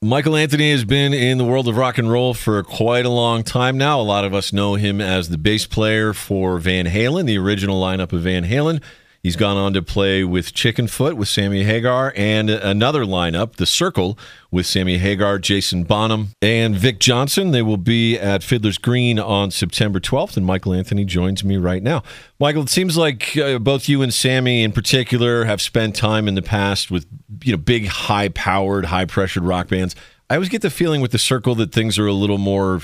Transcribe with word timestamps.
Michael 0.00 0.36
Anthony 0.36 0.70
has 0.70 0.84
been 0.84 1.12
in 1.12 1.38
the 1.38 1.44
world 1.44 1.66
of 1.66 1.76
rock 1.76 1.98
and 1.98 2.08
roll 2.08 2.32
for 2.32 2.62
quite 2.62 3.04
a 3.04 3.10
long 3.10 3.42
time 3.42 3.76
now. 3.76 4.00
A 4.00 4.02
lot 4.02 4.24
of 4.24 4.32
us 4.32 4.52
know 4.52 4.76
him 4.76 5.00
as 5.00 5.28
the 5.28 5.36
bass 5.36 5.66
player 5.66 6.12
for 6.12 6.58
Van 6.58 6.86
Halen, 6.86 7.26
the 7.26 7.36
original 7.36 7.82
lineup 7.82 8.12
of 8.12 8.20
Van 8.22 8.44
Halen. 8.44 8.80
He's 9.28 9.36
gone 9.36 9.58
on 9.58 9.74
to 9.74 9.82
play 9.82 10.24
with 10.24 10.54
Chickenfoot 10.54 11.12
with 11.12 11.28
Sammy 11.28 11.62
Hagar 11.62 12.14
and 12.16 12.48
another 12.48 13.04
lineup, 13.04 13.56
The 13.56 13.66
Circle, 13.66 14.18
with 14.50 14.64
Sammy 14.64 14.96
Hagar, 14.96 15.38
Jason 15.38 15.84
Bonham, 15.84 16.28
and 16.40 16.74
Vic 16.74 16.98
Johnson. 16.98 17.50
They 17.50 17.60
will 17.60 17.76
be 17.76 18.18
at 18.18 18.42
Fiddler's 18.42 18.78
Green 18.78 19.18
on 19.18 19.50
September 19.50 20.00
12th, 20.00 20.38
and 20.38 20.46
Michael 20.46 20.72
Anthony 20.72 21.04
joins 21.04 21.44
me 21.44 21.58
right 21.58 21.82
now. 21.82 22.02
Michael, 22.40 22.62
it 22.62 22.70
seems 22.70 22.96
like 22.96 23.36
uh, 23.36 23.58
both 23.58 23.86
you 23.86 24.00
and 24.00 24.14
Sammy 24.14 24.62
in 24.62 24.72
particular 24.72 25.44
have 25.44 25.60
spent 25.60 25.94
time 25.94 26.26
in 26.26 26.34
the 26.34 26.40
past 26.40 26.90
with 26.90 27.04
you 27.44 27.52
know 27.52 27.58
big, 27.58 27.86
high-powered, 27.86 28.86
high-pressured 28.86 29.44
rock 29.44 29.68
bands. 29.68 29.94
I 30.30 30.36
always 30.36 30.48
get 30.48 30.62
the 30.62 30.70
feeling 30.70 31.02
with 31.02 31.10
The 31.10 31.18
Circle 31.18 31.54
that 31.56 31.70
things 31.70 31.98
are 31.98 32.06
a 32.06 32.14
little 32.14 32.38
more 32.38 32.80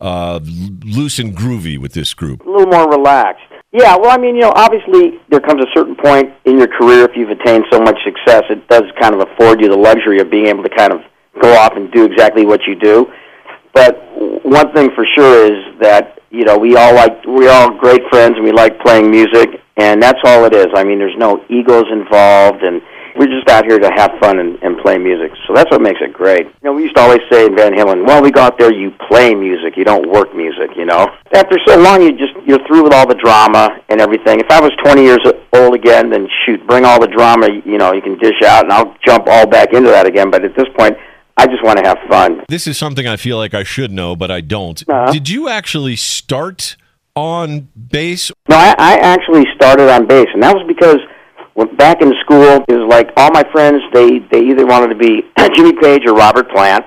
uh, 0.00 0.40
loose 0.42 1.20
and 1.20 1.36
groovy 1.36 1.78
with 1.78 1.92
this 1.92 2.12
group. 2.12 2.44
A 2.44 2.50
little 2.50 2.66
more 2.66 2.90
relaxed. 2.90 3.52
Yeah, 3.76 3.94
well, 3.94 4.08
I 4.08 4.16
mean, 4.16 4.36
you 4.36 4.40
know, 4.40 4.54
obviously 4.56 5.20
there 5.28 5.38
comes 5.38 5.60
a 5.60 5.68
certain 5.74 5.96
point 5.96 6.32
in 6.46 6.56
your 6.56 6.66
career 6.66 7.04
if 7.04 7.10
you've 7.14 7.28
attained 7.28 7.66
so 7.70 7.78
much 7.78 7.98
success, 8.06 8.44
it 8.48 8.66
does 8.68 8.84
kind 8.98 9.14
of 9.14 9.20
afford 9.20 9.60
you 9.60 9.68
the 9.68 9.76
luxury 9.76 10.18
of 10.18 10.30
being 10.30 10.46
able 10.46 10.62
to 10.62 10.74
kind 10.74 10.94
of 10.94 11.00
go 11.42 11.52
off 11.52 11.74
and 11.76 11.92
do 11.92 12.06
exactly 12.06 12.46
what 12.46 12.62
you 12.66 12.74
do. 12.74 13.12
But 13.74 14.00
one 14.46 14.72
thing 14.72 14.88
for 14.94 15.04
sure 15.14 15.44
is 15.44 15.78
that 15.82 16.22
you 16.30 16.46
know 16.46 16.56
we 16.56 16.74
all 16.74 16.94
like 16.94 17.20
we're 17.26 17.50
all 17.50 17.76
great 17.76 18.00
friends 18.08 18.36
and 18.36 18.44
we 18.44 18.50
like 18.50 18.80
playing 18.80 19.10
music, 19.10 19.60
and 19.76 20.02
that's 20.02 20.20
all 20.24 20.46
it 20.46 20.54
is. 20.54 20.68
I 20.74 20.82
mean, 20.82 20.98
there's 20.98 21.18
no 21.18 21.44
egos 21.50 21.84
involved, 21.92 22.62
and 22.62 22.80
we're 23.18 23.26
just 23.26 23.48
out 23.50 23.66
here 23.66 23.78
to 23.78 23.90
have 23.96 24.12
fun 24.20 24.38
and, 24.38 24.56
and 24.62 24.78
play 24.78 24.96
music. 24.96 25.32
So 25.46 25.54
that's 25.54 25.70
what 25.70 25.82
makes 25.82 26.00
it 26.00 26.12
great. 26.12 26.46
You 26.46 26.64
know, 26.64 26.72
we 26.72 26.84
used 26.84 26.96
to 26.96 27.02
always 27.02 27.20
say 27.30 27.46
in 27.46 27.56
Van 27.56 27.72
Halen, 27.72 28.06
well, 28.06 28.22
we 28.22 28.30
go 28.30 28.42
out 28.42 28.58
there, 28.58 28.72
you 28.72 28.92
play 29.08 29.34
music, 29.34 29.76
you 29.76 29.84
don't 29.84 30.10
work 30.10 30.34
music, 30.34 30.70
you 30.76 30.84
know. 30.84 31.08
After 31.36 31.58
so 31.66 31.78
long, 31.78 32.02
you 32.02 32.12
just, 32.12 32.32
you're 32.46 32.64
through 32.66 32.84
with 32.84 32.94
all 32.94 33.06
the 33.06 33.14
drama 33.14 33.78
and 33.88 34.00
everything. 34.00 34.40
If 34.40 34.50
I 34.50 34.60
was 34.60 34.70
20 34.82 35.02
years 35.02 35.20
old 35.52 35.74
again, 35.74 36.10
then 36.10 36.26
shoot, 36.44 36.66
bring 36.66 36.84
all 36.84 37.00
the 37.00 37.08
drama, 37.08 37.48
you 37.64 37.78
know, 37.78 37.92
you 37.92 38.00
can 38.00 38.18
dish 38.18 38.40
out, 38.44 38.64
and 38.64 38.72
I'll 38.72 38.96
jump 39.06 39.26
all 39.28 39.46
back 39.46 39.72
into 39.72 39.90
that 39.90 40.06
again. 40.06 40.30
But 40.30 40.44
at 40.44 40.56
this 40.56 40.66
point, 40.76 40.96
I 41.36 41.46
just 41.46 41.62
want 41.62 41.78
to 41.78 41.84
have 41.84 41.98
fun. 42.08 42.42
This 42.48 42.66
is 42.66 42.78
something 42.78 43.06
I 43.06 43.16
feel 43.16 43.36
like 43.36 43.52
I 43.52 43.62
should 43.62 43.92
know, 43.92 44.16
but 44.16 44.30
I 44.30 44.40
don't. 44.40 44.82
Uh-huh. 44.88 45.12
Did 45.12 45.28
you 45.28 45.48
actually 45.48 45.96
start 45.96 46.76
on 47.14 47.68
bass? 47.76 48.32
No, 48.48 48.56
I, 48.56 48.74
I 48.78 48.94
actually 48.96 49.44
started 49.54 49.90
on 49.90 50.06
bass, 50.06 50.28
and 50.32 50.42
that 50.42 50.54
was 50.54 50.64
because– 50.66 50.98
went 51.56 51.76
back 51.76 52.02
in 52.02 52.12
school. 52.24 52.64
It 52.68 52.72
was 52.72 52.88
like 52.88 53.10
all 53.16 53.30
my 53.32 53.42
friends. 53.50 53.82
They 53.92 54.20
they 54.30 54.40
either 54.44 54.66
wanted 54.66 54.88
to 54.88 54.94
be 54.94 55.22
Jimmy 55.54 55.72
Page 55.72 56.02
or 56.06 56.14
Robert 56.14 56.48
Plant, 56.50 56.84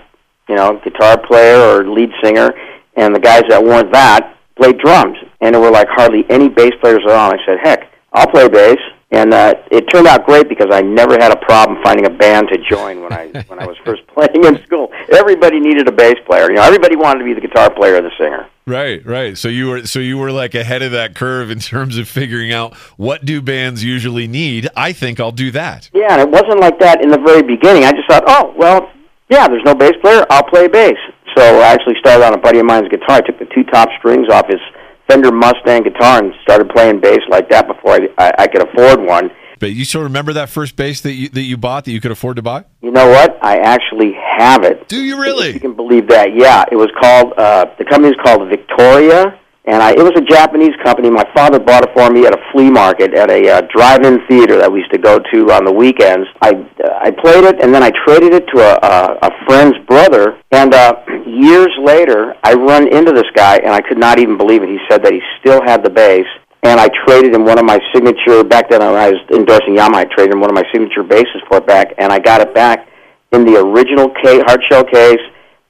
you 0.48 0.56
know, 0.56 0.80
guitar 0.84 1.20
player 1.20 1.60
or 1.60 1.88
lead 1.88 2.12
singer, 2.24 2.54
and 2.96 3.14
the 3.14 3.20
guys 3.20 3.44
that 3.50 3.62
weren't 3.62 3.92
that 3.92 4.38
played 4.60 4.78
drums. 4.78 5.18
And 5.42 5.56
there 5.56 5.62
were 5.62 5.72
like 5.72 5.88
hardly 5.90 6.26
any 6.30 6.50
bass 6.50 6.74
players 6.82 7.04
around. 7.08 7.34
I 7.34 7.46
said, 7.46 7.58
heck, 7.64 7.92
I'll 8.14 8.28
play 8.28 8.48
bass. 8.48 8.78
And 9.12 9.34
uh, 9.34 9.56
it 9.72 9.90
turned 9.90 10.06
out 10.06 10.28
great 10.28 10.48
because 10.48 10.68
I 10.72 10.82
never 10.82 11.14
had 11.14 11.32
a 11.32 11.38
problem 11.38 11.82
finding 11.84 12.06
a 12.06 12.12
band 12.12 12.48
to 12.50 12.58
join 12.70 13.02
when 13.02 13.12
I 13.12 13.28
when 13.48 13.58
I 13.58 13.66
was 13.66 13.76
first 13.84 14.06
playing 14.08 14.46
in 14.46 14.64
school. 14.64 14.92
Everybody 15.12 15.60
needed 15.60 15.88
a 15.88 15.92
bass 15.92 16.16
player. 16.28 16.50
You 16.50 16.58
know, 16.58 16.64
everybody 16.64 16.96
wanted 16.96 17.20
to 17.20 17.26
be 17.26 17.34
the 17.34 17.42
guitar 17.42 17.74
player 17.74 17.96
or 17.96 18.02
the 18.02 18.12
singer. 18.20 18.48
Right, 18.68 19.04
right. 19.04 19.36
So 19.36 19.48
you 19.48 19.68
were 19.68 19.88
so 19.88 19.98
you 19.98 20.20
were 20.20 20.32
like 20.32 20.54
ahead 20.54 20.84
of 20.84 20.92
that 20.92 21.16
curve 21.16 21.50
in 21.50 21.58
terms 21.74 21.98
of 21.98 22.08
figuring 22.08 22.54
out 22.54 22.76
what 22.98 23.26
do 23.26 23.42
bands 23.42 23.84
usually 23.84 24.28
need. 24.28 24.70
I 24.76 24.94
think 24.94 25.20
I'll 25.20 25.32
do 25.32 25.50
that. 25.52 25.90
Yeah, 25.92 26.14
and 26.14 26.22
it 26.22 26.30
wasn't 26.30 26.60
like 26.60 26.80
that 26.80 27.02
in 27.02 27.10
the 27.10 27.18
very 27.18 27.42
beginning. 27.42 27.86
I 27.86 27.92
just 27.92 28.08
thought, 28.08 28.26
oh 28.28 28.54
well, 28.56 28.92
yeah, 29.30 29.48
there's 29.48 29.64
no 29.64 29.74
bass 29.74 29.94
player. 30.02 30.24
I'll 30.30 30.44
play 30.44 30.68
bass. 30.68 30.98
So 31.40 31.62
I 31.62 31.68
actually 31.72 31.96
started 32.02 32.26
on 32.26 32.34
a 32.34 32.38
buddy 32.38 32.60
of 32.60 32.66
mine's 32.66 32.90
guitar. 32.90 33.16
I 33.16 33.22
took 33.22 33.40
the 33.40 33.48
two 33.56 33.64
top 33.72 33.88
strings 33.98 34.28
off 34.30 34.48
his 34.50 34.60
Fender 35.08 35.32
Mustang 35.32 35.84
guitar 35.84 36.22
and 36.22 36.34
started 36.44 36.70
playing 36.70 37.00
bass 37.00 37.20
like 37.30 37.50
that 37.50 37.66
before 37.66 37.94
I, 37.94 38.10
I, 38.18 38.32
I 38.40 38.48
could 38.48 38.62
afford 38.68 39.02
one. 39.08 39.32
But 39.58 39.72
you 39.72 39.86
still 39.86 40.04
remember 40.04 40.34
that 40.34 40.50
first 40.50 40.76
bass 40.76 41.00
that 41.02 41.14
you 41.14 41.30
that 41.30 41.44
you 41.44 41.56
bought 41.56 41.86
that 41.86 41.92
you 41.92 42.02
could 42.02 42.12
afford 42.12 42.36
to 42.36 42.42
buy? 42.42 42.66
You 42.82 42.92
know 42.92 43.08
what? 43.08 43.38
I 43.42 43.58
actually 43.60 44.14
have 44.38 44.64
it. 44.66 44.90
Do 44.90 45.02
you 45.02 45.18
really? 45.18 45.54
You 45.54 45.62
can 45.62 45.76
believe 45.76 46.10
that? 46.10 46.36
Yeah, 46.36 46.66
it 46.70 46.76
was 46.76 46.90
called. 47.00 47.32
Uh, 47.38 47.68
the 47.78 47.86
company 47.86 48.10
is 48.10 48.20
called 48.22 48.50
Victoria, 48.50 49.40
and 49.66 49.84
I, 49.84 49.92
it 49.92 50.02
was 50.02 50.14
a 50.16 50.22
Japanese 50.22 50.74
company. 50.84 51.10
My 51.10 51.28
father 51.34 51.60
bought 51.60 51.84
it 51.84 51.92
for 51.94 52.10
me 52.10 52.26
at 52.26 52.34
a 52.34 52.42
flea 52.52 52.70
market 52.70 53.14
at 53.14 53.30
a 53.30 53.50
uh, 53.50 53.62
drive-in 53.74 54.26
theater 54.28 54.58
that 54.58 54.72
we 54.72 54.80
used 54.80 54.92
to 54.92 54.98
go 54.98 55.20
to 55.20 55.52
on 55.52 55.66
the 55.66 55.72
weekends. 55.72 56.28
I 56.42 56.52
uh, 56.84 57.00
I 57.02 57.12
played 57.12 57.44
it, 57.44 57.62
and 57.62 57.74
then 57.74 57.84
I 57.84 57.92
traded 58.06 58.34
it 58.34 58.48
to 58.56 58.62
a 58.62 58.74
a, 58.82 59.28
a 59.28 59.32
friend's 59.46 59.78
brother. 59.86 60.40
And 60.52 60.74
uh, 60.74 60.96
years 61.26 61.72
later, 61.82 62.34
I 62.44 62.54
run 62.54 62.88
into 62.88 63.12
this 63.12 63.30
guy, 63.36 63.58
and 63.58 63.70
I 63.70 63.82
could 63.82 64.00
not 64.00 64.20
even 64.20 64.38
believe 64.38 64.64
it. 64.64 64.70
He 64.70 64.80
said 64.90 65.04
that 65.04 65.14
he 65.14 65.22
still 65.40 65.62
had 65.62 65.84
the 65.84 65.90
bass 65.90 66.26
and 66.62 66.80
I 66.80 66.90
traded 67.08 67.34
in 67.34 67.46
one 67.46 67.58
of 67.58 67.64
my 67.64 67.80
signature 67.94 68.44
back 68.44 68.70
then 68.70 68.82
when 68.82 68.96
I 68.96 69.12
was 69.12 69.20
endorsing 69.32 69.76
Yamaha. 69.76 69.96
I 69.96 70.06
traded 70.06 70.34
in 70.34 70.42
one 70.42 70.50
of 70.50 70.56
my 70.56 70.66
signature 70.74 71.04
basses 71.04 71.42
for 71.48 71.58
it 71.58 71.68
back, 71.68 71.94
and 71.98 72.12
I 72.12 72.20
got 72.20 72.42
it 72.42 72.54
back 72.54 72.88
in 73.32 73.46
the 73.46 73.58
original 73.60 74.10
case, 74.10 74.42
hard 74.46 74.62
shell 74.70 74.84
case, 74.84 75.22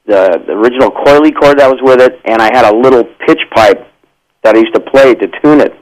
the, 0.09 0.44
the 0.46 0.53
original 0.53 0.90
coily 0.90 1.34
cord 1.34 1.59
that 1.59 1.70
was 1.70 1.80
with 1.81 2.02
it, 2.02 2.20
and 2.25 2.42
I 2.42 2.46
had 2.46 2.66
a 2.66 2.75
little 2.75 3.03
pitch 3.25 3.42
pipe 3.53 3.88
that 4.44 4.56
I 4.56 4.59
used 4.59 4.74
to 4.74 4.80
play 4.80 5.14
to 5.14 5.28
tune 5.42 5.62
it, 5.62 5.74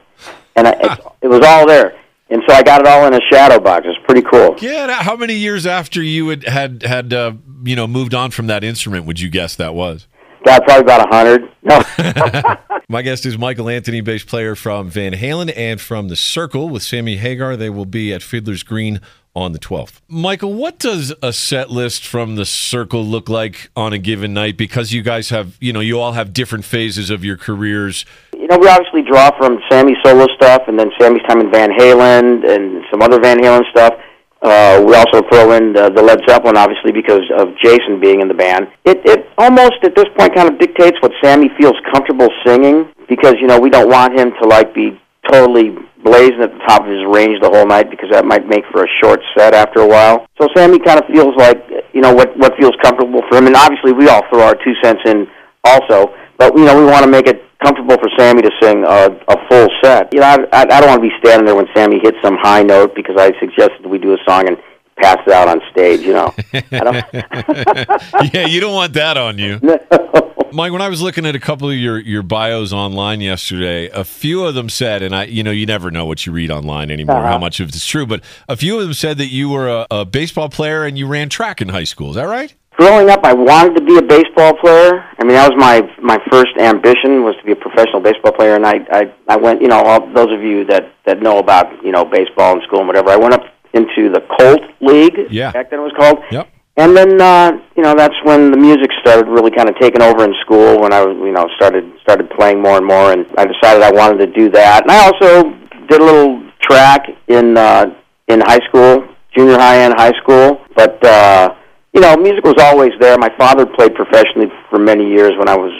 and 0.54 0.68
I, 0.68 0.72
it, 0.72 1.00
it 1.22 1.28
was 1.28 1.40
all 1.44 1.66
there. 1.66 1.98
And 2.30 2.42
so 2.46 2.54
I 2.54 2.62
got 2.62 2.82
it 2.82 2.86
all 2.86 3.06
in 3.06 3.14
a 3.14 3.20
shadow 3.32 3.58
box. 3.58 3.86
It's 3.88 3.98
pretty 4.04 4.20
cool. 4.20 4.54
Yeah. 4.60 5.02
How 5.02 5.16
many 5.16 5.34
years 5.34 5.66
after 5.66 6.02
you 6.02 6.28
had 6.28 6.44
had, 6.44 6.82
had 6.82 7.12
uh, 7.14 7.32
you 7.64 7.74
know 7.74 7.86
moved 7.86 8.12
on 8.12 8.30
from 8.30 8.48
that 8.48 8.62
instrument 8.62 9.06
would 9.06 9.18
you 9.18 9.30
guess 9.30 9.56
that 9.56 9.74
was? 9.74 10.06
God, 10.44 10.62
probably 10.64 10.82
about 10.82 11.06
a 11.06 11.14
hundred. 11.14 11.50
No. 11.62 12.78
My 12.90 13.02
guest 13.02 13.26
is 13.26 13.36
Michael 13.36 13.68
Anthony, 13.68 14.00
bass 14.00 14.24
player 14.24 14.54
from 14.54 14.88
Van 14.88 15.12
Halen 15.12 15.52
and 15.56 15.80
from 15.80 16.08
The 16.08 16.16
Circle 16.16 16.68
with 16.68 16.82
Sammy 16.82 17.16
Hagar. 17.16 17.56
They 17.56 17.70
will 17.70 17.86
be 17.86 18.12
at 18.12 18.22
Fiddler's 18.22 18.62
Green 18.62 19.00
on 19.34 19.52
the 19.52 19.58
12th. 19.58 20.00
Michael, 20.08 20.54
what 20.54 20.78
does 20.78 21.14
a 21.22 21.32
set 21.32 21.70
list 21.70 22.06
from 22.06 22.36
The 22.36 22.44
Circle 22.44 23.04
look 23.04 23.28
like 23.28 23.70
on 23.76 23.92
a 23.92 23.98
given 23.98 24.34
night? 24.34 24.56
Because 24.56 24.92
you 24.92 25.02
guys 25.02 25.30
have, 25.30 25.56
you 25.60 25.72
know, 25.72 25.80
you 25.80 26.00
all 26.00 26.12
have 26.12 26.32
different 26.32 26.64
phases 26.64 27.10
of 27.10 27.24
your 27.24 27.36
careers. 27.36 28.04
You 28.36 28.46
know, 28.48 28.58
we 28.58 28.68
obviously 28.68 29.02
draw 29.02 29.36
from 29.36 29.58
Sammy's 29.70 29.96
solo 30.04 30.26
stuff 30.34 30.62
and 30.66 30.78
then 30.78 30.90
Sammy's 31.00 31.22
time 31.28 31.40
in 31.40 31.50
Van 31.50 31.70
Halen 31.70 32.48
and 32.48 32.84
some 32.90 33.02
other 33.02 33.20
Van 33.20 33.38
Halen 33.38 33.62
stuff. 33.70 33.94
Uh, 34.40 34.84
we 34.86 34.94
also 34.94 35.22
throw 35.28 35.52
in 35.52 35.72
the, 35.72 35.90
the 35.90 36.02
Led 36.02 36.20
Zeppelin, 36.28 36.56
obviously, 36.56 36.92
because 36.92 37.26
of 37.36 37.48
Jason 37.62 37.98
being 38.00 38.20
in 38.20 38.28
the 38.28 38.34
band. 38.34 38.68
It, 38.84 39.02
it 39.04 39.26
almost, 39.36 39.82
at 39.82 39.96
this 39.96 40.06
point, 40.16 40.34
kind 40.34 40.48
of 40.48 40.60
dictates 40.60 40.96
what 41.02 41.10
Sammy 41.22 41.50
feels 41.58 41.74
comfortable 41.92 42.28
singing, 42.46 42.86
because, 43.08 43.34
you 43.40 43.48
know, 43.48 43.58
we 43.58 43.68
don't 43.68 43.90
want 43.90 44.18
him 44.18 44.30
to, 44.40 44.48
like, 44.48 44.72
be 44.74 45.00
totally 45.28 45.76
blazing 46.02 46.40
at 46.42 46.52
the 46.52 46.62
top 46.66 46.82
of 46.82 46.88
his 46.88 47.04
range 47.06 47.40
the 47.40 47.50
whole 47.50 47.66
night, 47.66 47.90
because 47.90 48.10
that 48.10 48.24
might 48.24 48.46
make 48.46 48.64
for 48.72 48.84
a 48.84 48.88
short 49.02 49.20
set 49.36 49.54
after 49.54 49.80
a 49.80 49.86
while. 49.86 50.26
So 50.40 50.48
Sammy 50.56 50.78
kind 50.78 51.00
of 51.00 51.06
feels 51.06 51.34
like, 51.36 51.58
you 51.92 52.00
know, 52.00 52.14
what, 52.14 52.36
what 52.38 52.56
feels 52.56 52.74
comfortable 52.82 53.22
for 53.28 53.38
him. 53.38 53.46
And 53.46 53.56
obviously, 53.56 53.92
we 53.92 54.08
all 54.08 54.22
throw 54.30 54.42
our 54.42 54.54
two 54.54 54.74
cents 54.82 55.02
in 55.06 55.26
also. 55.64 56.14
But, 56.38 56.56
you 56.56 56.64
know, 56.64 56.78
we 56.78 56.84
want 56.84 57.04
to 57.04 57.10
make 57.10 57.26
it 57.26 57.42
comfortable 57.62 57.96
for 57.98 58.08
Sammy 58.16 58.42
to 58.42 58.50
sing 58.62 58.84
a, 58.84 59.10
a 59.28 59.48
full 59.48 59.68
set. 59.82 60.12
You 60.12 60.20
know, 60.20 60.26
I, 60.26 60.36
I, 60.52 60.62
I 60.62 60.80
don't 60.80 60.88
want 60.88 61.02
to 61.02 61.08
be 61.08 61.14
standing 61.18 61.46
there 61.46 61.56
when 61.56 61.66
Sammy 61.74 61.98
hits 62.02 62.16
some 62.22 62.36
high 62.40 62.62
note 62.62 62.94
because 62.94 63.16
I 63.18 63.32
suggested 63.40 63.86
we 63.86 63.98
do 63.98 64.14
a 64.14 64.18
song 64.26 64.46
and 64.48 64.56
pass 64.96 65.18
it 65.26 65.32
out 65.32 65.48
on 65.48 65.60
stage. 65.70 66.00
You 66.00 66.14
know. 66.14 66.34
yeah, 68.32 68.46
you 68.46 68.60
don't 68.60 68.74
want 68.74 68.92
that 68.94 69.16
on 69.16 69.38
you. 69.38 69.60
No. 69.68 70.27
Mike, 70.52 70.72
when 70.72 70.80
I 70.82 70.88
was 70.88 71.02
looking 71.02 71.26
at 71.26 71.34
a 71.34 71.40
couple 71.40 71.68
of 71.68 71.76
your, 71.76 71.98
your 71.98 72.22
bios 72.22 72.72
online 72.72 73.20
yesterday, 73.20 73.88
a 73.90 74.04
few 74.04 74.44
of 74.44 74.54
them 74.54 74.68
said, 74.68 75.02
and 75.02 75.14
I, 75.14 75.24
you 75.24 75.42
know, 75.42 75.50
you 75.50 75.66
never 75.66 75.90
know 75.90 76.06
what 76.06 76.24
you 76.26 76.32
read 76.32 76.50
online 76.50 76.90
anymore, 76.90 77.16
Uh-huh. 77.16 77.32
how 77.32 77.38
much 77.38 77.60
of 77.60 77.68
it's 77.68 77.86
true, 77.86 78.06
but 78.06 78.22
a 78.48 78.56
few 78.56 78.76
of 78.76 78.82
them 78.82 78.94
said 78.94 79.18
that 79.18 79.26
you 79.28 79.48
were 79.50 79.68
a, 79.68 79.86
a 79.90 80.04
baseball 80.04 80.48
player 80.48 80.84
and 80.84 80.98
you 80.98 81.06
ran 81.06 81.28
track 81.28 81.60
in 81.60 81.68
high 81.68 81.84
school. 81.84 82.10
Is 82.10 82.16
that 82.16 82.24
right? 82.28 82.54
Growing 82.76 83.10
up, 83.10 83.24
I 83.24 83.32
wanted 83.34 83.74
to 83.76 83.82
be 83.84 83.96
a 83.98 84.02
baseball 84.02 84.54
player. 84.54 85.04
I 85.18 85.24
mean, 85.24 85.32
that 85.34 85.50
was 85.52 85.58
my 85.58 85.82
my 86.00 86.18
first 86.30 86.56
ambition 86.60 87.24
was 87.24 87.34
to 87.40 87.44
be 87.44 87.50
a 87.50 87.56
professional 87.56 87.98
baseball 88.00 88.30
player, 88.30 88.54
and 88.54 88.64
I 88.64 88.74
I, 88.92 89.12
I 89.28 89.36
went. 89.36 89.60
You 89.60 89.66
know, 89.66 89.82
all 89.82 90.06
those 90.14 90.30
of 90.32 90.42
you 90.44 90.64
that 90.66 90.92
that 91.04 91.20
know 91.20 91.38
about 91.38 91.66
you 91.84 91.90
know 91.90 92.04
baseball 92.04 92.54
in 92.56 92.62
school 92.62 92.78
and 92.78 92.86
whatever, 92.86 93.10
I 93.10 93.16
went 93.16 93.34
up 93.34 93.42
into 93.74 94.12
the 94.12 94.20
Colt 94.38 94.60
League. 94.80 95.26
Yeah. 95.28 95.50
Back 95.50 95.70
then 95.70 95.80
it 95.80 95.82
was 95.82 95.92
called. 95.98 96.18
Yep. 96.30 96.48
And 96.76 96.96
then 96.96 97.20
uh, 97.20 97.58
you 97.76 97.82
know 97.82 97.96
that's 97.96 98.14
when 98.28 98.50
the 98.50 98.60
music 98.60 98.92
started 99.00 99.26
really 99.26 99.50
kind 99.50 99.70
of 99.70 99.74
taking 99.80 100.02
over 100.02 100.22
in 100.22 100.34
school. 100.44 100.78
When 100.78 100.92
I 100.92 101.00
you 101.00 101.32
know 101.32 101.48
started 101.56 101.88
started 102.02 102.28
playing 102.36 102.60
more 102.60 102.76
and 102.76 102.84
more, 102.84 103.10
and 103.10 103.24
I 103.40 103.48
decided 103.48 103.82
I 103.82 103.90
wanted 103.90 104.20
to 104.26 104.28
do 104.30 104.50
that. 104.52 104.84
And 104.84 104.92
I 104.92 105.08
also 105.08 105.56
did 105.88 106.00
a 106.00 106.04
little 106.04 106.44
track 106.60 107.08
in 107.28 107.56
uh, 107.56 107.86
in 108.28 108.42
high 108.42 108.60
school, 108.68 109.08
junior 109.34 109.56
high 109.56 109.80
and 109.80 109.94
high 109.96 110.12
school. 110.20 110.60
But 110.76 111.02
uh, 111.02 111.56
you 111.94 112.02
know, 112.02 112.14
music 112.16 112.44
was 112.44 112.60
always 112.60 112.92
there. 113.00 113.16
My 113.16 113.32
father 113.38 113.64
played 113.64 113.94
professionally 113.94 114.52
for 114.68 114.78
many 114.78 115.08
years 115.08 115.32
when 115.38 115.48
I 115.48 115.56
was 115.56 115.72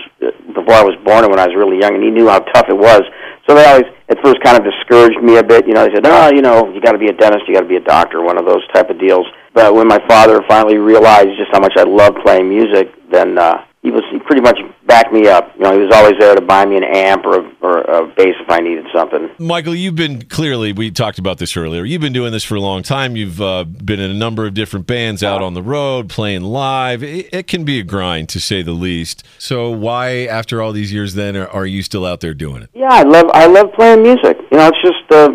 before 0.56 0.74
I 0.74 0.82
was 0.82 0.96
born 1.04 1.28
and 1.28 1.30
when 1.30 1.38
I 1.38 1.46
was 1.46 1.54
really 1.54 1.78
young, 1.78 1.94
and 1.94 2.02
he 2.02 2.10
knew 2.10 2.28
how 2.28 2.40
tough 2.56 2.72
it 2.72 2.78
was. 2.78 3.02
So 3.46 3.54
they 3.54 3.64
always 3.68 3.84
at 4.08 4.16
first 4.24 4.40
kind 4.42 4.56
of 4.56 4.64
discouraged 4.64 5.20
me 5.20 5.36
a 5.36 5.44
bit. 5.44 5.68
You 5.68 5.74
know, 5.74 5.84
they 5.84 5.92
said, 5.92 6.06
"Oh, 6.08 6.32
you 6.32 6.40
know, 6.40 6.72
you 6.72 6.80
got 6.80 6.92
to 6.92 6.98
be 6.98 7.12
a 7.12 7.16
dentist, 7.16 7.44
you 7.46 7.52
got 7.52 7.68
to 7.68 7.68
be 7.68 7.76
a 7.76 7.84
doctor," 7.84 8.24
one 8.24 8.40
of 8.40 8.48
those 8.48 8.64
type 8.72 8.88
of 8.88 8.98
deals. 8.98 9.28
But 9.58 9.74
when 9.74 9.88
my 9.88 9.98
father 10.06 10.40
finally 10.46 10.76
realized 10.76 11.30
just 11.36 11.50
how 11.50 11.58
much 11.58 11.72
I 11.76 11.82
loved 11.82 12.18
playing 12.24 12.48
music, 12.48 12.94
then 13.10 13.38
uh, 13.38 13.64
he 13.82 13.90
was 13.90 14.04
he 14.12 14.20
pretty 14.20 14.40
much 14.40 14.56
backed 14.86 15.12
me 15.12 15.26
up. 15.26 15.52
You 15.56 15.64
know, 15.64 15.72
he 15.72 15.80
was 15.80 15.92
always 15.92 16.14
there 16.20 16.36
to 16.36 16.40
buy 16.40 16.64
me 16.64 16.76
an 16.76 16.84
amp 16.84 17.26
or 17.26 17.40
a, 17.40 17.52
or 17.60 17.80
a 17.80 18.06
bass 18.06 18.36
if 18.40 18.48
I 18.48 18.60
needed 18.60 18.86
something. 18.94 19.28
Michael, 19.40 19.74
you've 19.74 19.96
been 19.96 20.26
clearly, 20.26 20.72
we 20.72 20.92
talked 20.92 21.18
about 21.18 21.38
this 21.38 21.56
earlier. 21.56 21.84
You've 21.84 22.00
been 22.00 22.12
doing 22.12 22.30
this 22.30 22.44
for 22.44 22.54
a 22.54 22.60
long 22.60 22.84
time. 22.84 23.16
You've 23.16 23.40
uh, 23.40 23.64
been 23.64 23.98
in 23.98 24.12
a 24.12 24.14
number 24.14 24.46
of 24.46 24.54
different 24.54 24.86
bands 24.86 25.24
out 25.24 25.42
on 25.42 25.54
the 25.54 25.62
road, 25.62 26.08
playing 26.08 26.42
live. 26.42 27.02
It, 27.02 27.28
it 27.32 27.46
can 27.48 27.64
be 27.64 27.80
a 27.80 27.82
grind, 27.82 28.28
to 28.28 28.40
say 28.40 28.62
the 28.62 28.70
least. 28.70 29.24
So, 29.38 29.70
why, 29.70 30.26
after 30.26 30.62
all 30.62 30.70
these 30.70 30.92
years, 30.92 31.14
then, 31.14 31.36
are, 31.36 31.48
are 31.48 31.66
you 31.66 31.82
still 31.82 32.06
out 32.06 32.20
there 32.20 32.32
doing 32.32 32.62
it? 32.62 32.70
Yeah, 32.74 32.92
I 32.92 33.02
love 33.02 33.26
I 33.34 33.46
love 33.46 33.72
playing 33.72 34.04
music. 34.04 34.38
You 34.52 34.58
know, 34.58 34.68
it's 34.68 34.82
just 34.82 35.10
uh, 35.10 35.30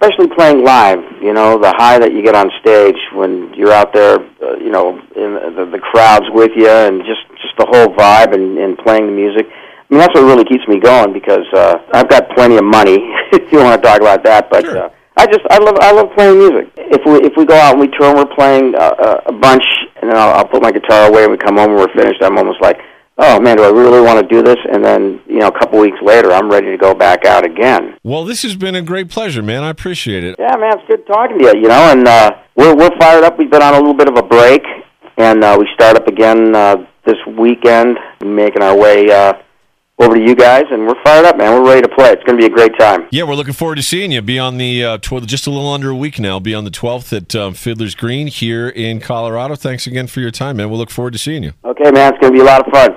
especially 0.00 0.34
playing 0.34 0.64
live. 0.64 0.98
You 1.20 1.34
know, 1.34 1.58
the 1.58 1.72
high 1.76 1.98
that 1.98 2.12
you 2.12 2.22
get 2.22 2.34
on 2.34 2.50
stage 2.60 2.96
when 3.12 3.52
you're 3.54 3.72
out 3.72 3.92
there. 3.92 4.18
Uh, 4.40 4.56
you 4.56 4.70
know, 4.70 4.98
in 5.16 5.34
the, 5.54 5.68
the 5.70 5.78
crowds 5.78 6.24
with 6.32 6.52
you, 6.56 6.68
and 6.68 7.04
just 7.04 7.20
just 7.42 7.56
the 7.58 7.66
whole 7.68 7.94
vibe 7.94 8.32
and, 8.32 8.58
and 8.58 8.78
playing 8.78 9.06
the 9.06 9.12
music. 9.12 9.46
I 9.46 9.94
mean, 9.94 10.00
that's 10.00 10.14
what 10.14 10.24
really 10.24 10.44
keeps 10.44 10.66
me 10.68 10.78
going 10.78 11.12
because 11.12 11.46
uh, 11.52 11.78
I've 11.92 12.08
got 12.08 12.30
plenty 12.30 12.56
of 12.56 12.64
money. 12.64 12.98
if 13.32 13.52
you 13.52 13.58
want 13.58 13.80
to 13.80 13.86
talk 13.86 14.00
about 14.00 14.24
that, 14.24 14.50
but. 14.50 14.64
Sure. 14.64 14.84
Uh, 14.84 14.90
I 15.16 15.26
just 15.26 15.44
I 15.50 15.58
love 15.58 15.76
I 15.80 15.92
love 15.92 16.08
playing 16.16 16.38
music. 16.38 16.72
If 16.78 17.04
we 17.04 17.20
if 17.20 17.36
we 17.36 17.44
go 17.44 17.54
out 17.54 17.72
and 17.76 17.80
we 17.80 17.88
tour 17.88 18.08
and 18.08 18.16
we're 18.16 18.34
playing 18.34 18.74
uh, 18.74 19.20
a 19.26 19.32
bunch, 19.32 19.64
and 20.00 20.08
then 20.08 20.16
I'll, 20.16 20.32
I'll 20.38 20.48
put 20.48 20.62
my 20.62 20.72
guitar 20.72 21.10
away 21.10 21.24
and 21.24 21.32
we 21.32 21.36
come 21.36 21.58
home 21.58 21.76
and 21.76 21.78
we're 21.78 21.92
finished. 21.92 22.22
I'm 22.22 22.38
almost 22.38 22.62
like, 22.62 22.78
oh 23.20 23.38
man, 23.40 23.56
do 23.56 23.62
I 23.62 23.70
really 23.70 24.00
want 24.00 24.20
to 24.20 24.26
do 24.26 24.42
this? 24.42 24.56
And 24.72 24.84
then 24.84 25.20
you 25.26 25.38
know, 25.38 25.48
a 25.48 25.58
couple 25.58 25.78
weeks 25.78 25.98
later, 26.02 26.32
I'm 26.32 26.50
ready 26.50 26.70
to 26.70 26.76
go 26.76 26.94
back 26.94 27.24
out 27.24 27.44
again. 27.44 27.96
Well, 28.02 28.24
this 28.24 28.42
has 28.42 28.56
been 28.56 28.74
a 28.74 28.82
great 28.82 29.08
pleasure, 29.08 29.42
man. 29.42 29.62
I 29.62 29.70
appreciate 29.70 30.24
it. 30.24 30.36
Yeah, 30.38 30.56
man, 30.56 30.78
it's 30.78 30.88
good 30.88 31.06
talking 31.06 31.38
to 31.38 31.44
you. 31.44 31.62
You 31.62 31.68
know, 31.68 31.90
and 31.92 32.08
uh, 32.08 32.36
we're 32.56 32.74
we're 32.74 32.96
fired 32.98 33.24
up. 33.24 33.38
We've 33.38 33.50
been 33.50 33.62
on 33.62 33.74
a 33.74 33.78
little 33.78 33.94
bit 33.94 34.08
of 34.08 34.16
a 34.16 34.22
break, 34.22 34.62
and 35.16 35.44
uh, 35.44 35.56
we 35.58 35.68
start 35.74 35.96
up 35.96 36.08
again 36.08 36.54
uh, 36.54 36.86
this 37.04 37.16
weekend, 37.38 37.98
making 38.24 38.62
our 38.62 38.76
way 38.76 39.10
uh, 39.10 39.34
over 40.00 40.14
to 40.14 40.20
you 40.20 40.34
guys, 40.34 40.64
and 40.70 40.86
we're 40.86 41.02
fired 41.04 41.26
up, 41.26 41.36
man. 41.36 41.52
We're 41.52 41.68
ready 41.68 41.82
to 41.82 41.88
play. 41.88 42.10
It's 42.10 42.22
going 42.24 42.38
to 42.38 42.40
be 42.40 42.46
a 42.46 42.54
great 42.54 42.72
time. 42.78 43.06
Yeah, 43.10 43.24
we're 43.24 43.34
looking 43.34 43.52
forward 43.52 43.76
to 43.76 43.82
seeing 43.82 44.12
you. 44.12 44.22
Be 44.22 44.38
on 44.38 44.56
the 44.56 44.84
uh, 44.84 44.98
tw- 44.98 45.26
just 45.26 45.46
a 45.46 45.50
little 45.50 45.68
under 45.68 45.90
a 45.90 45.96
week 45.96 46.18
now. 46.18 46.40
Be 46.40 46.54
on 46.54 46.64
the 46.64 46.70
12th 46.70 47.14
at 47.14 47.36
um, 47.36 47.54
Fiddler's 47.54 47.94
Green 47.94 48.26
here 48.26 48.68
in 48.68 49.00
Colorado. 49.00 49.56
Thanks 49.56 49.86
again 49.86 50.06
for 50.06 50.20
your 50.20 50.30
time, 50.30 50.56
man. 50.56 50.70
We'll 50.70 50.78
look 50.78 50.90
forward 50.90 51.12
to 51.12 51.18
seeing 51.18 51.42
you. 51.42 51.52
Okay, 51.64 51.90
man, 51.90 52.14
it's 52.14 52.20
going 52.20 52.32
to 52.32 52.38
be 52.38 52.40
a 52.40 52.44
lot 52.44 52.66
of 52.66 52.72
fun. 52.72 52.96